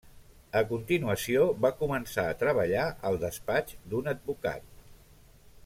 [0.59, 4.67] A continuació, va començar a treballar al despatx d'un advocat.